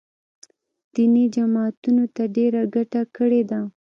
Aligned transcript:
دیني 0.93 1.25
جماعتونو 1.35 2.03
ته 2.15 2.23
ډېره 2.35 2.61
ګټه 2.75 3.01
کړې 3.15 3.41
ده 3.49 3.59